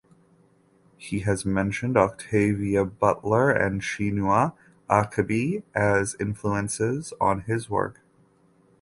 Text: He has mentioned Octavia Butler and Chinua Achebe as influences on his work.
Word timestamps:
He 0.97 1.19
has 1.19 1.45
mentioned 1.45 1.95
Octavia 1.95 2.85
Butler 2.85 3.51
and 3.51 3.81
Chinua 3.81 4.53
Achebe 4.89 5.61
as 5.75 6.15
influences 6.19 7.13
on 7.21 7.41
his 7.41 7.69
work. 7.69 8.01